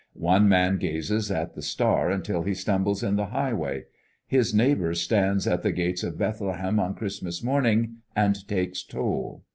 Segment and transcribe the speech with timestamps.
[0.13, 3.83] One man gazes at the Star until he stumbles in the highway:
[4.25, 9.43] his neighbor stands at the gates of Bethlehem on Christmas morning and takes toll.